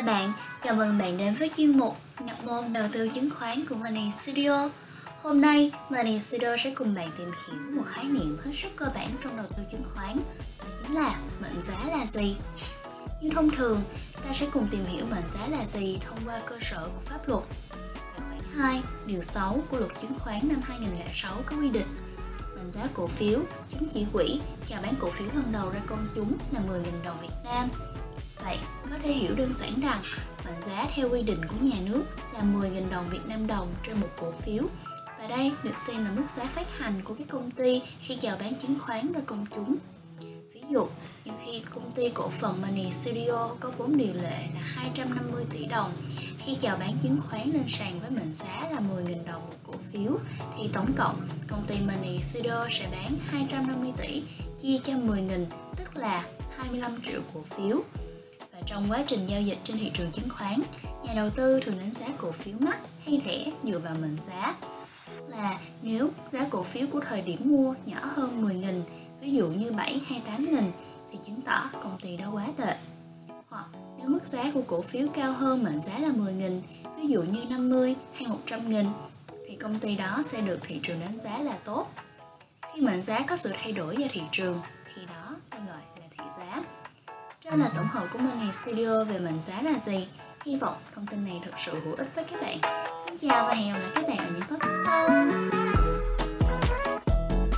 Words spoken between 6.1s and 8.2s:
Studio sẽ cùng bạn tìm hiểu một khái